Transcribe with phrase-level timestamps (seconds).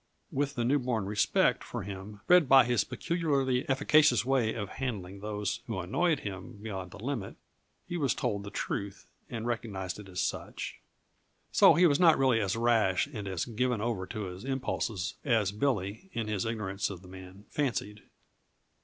[0.31, 5.19] With the new born respect for him bred by his peculiarly efficacious way of handling
[5.19, 7.35] those who annoyed him beyond the limit,
[7.85, 10.79] he was told the truth and recognized it as such.
[11.51, 15.51] So he was not really as rash and as given over to his impulses as
[15.51, 18.01] Billy, in his ignorance of the man, fancied.